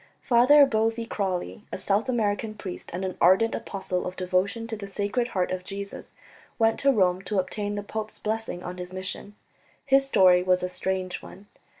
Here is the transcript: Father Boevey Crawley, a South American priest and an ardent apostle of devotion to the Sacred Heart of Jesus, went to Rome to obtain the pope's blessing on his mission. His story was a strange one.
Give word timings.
Father 0.23 0.65
Boevey 0.65 1.05
Crawley, 1.05 1.61
a 1.71 1.77
South 1.77 2.09
American 2.09 2.55
priest 2.55 2.89
and 2.91 3.05
an 3.05 3.15
ardent 3.21 3.53
apostle 3.53 4.07
of 4.07 4.15
devotion 4.15 4.65
to 4.65 4.75
the 4.75 4.87
Sacred 4.87 5.27
Heart 5.27 5.51
of 5.51 5.63
Jesus, 5.63 6.15
went 6.57 6.79
to 6.79 6.91
Rome 6.91 7.21
to 7.21 7.37
obtain 7.37 7.75
the 7.75 7.83
pope's 7.83 8.17
blessing 8.17 8.63
on 8.63 8.79
his 8.79 8.91
mission. 8.91 9.35
His 9.85 10.07
story 10.07 10.41
was 10.41 10.63
a 10.63 10.69
strange 10.69 11.21
one. 11.21 11.45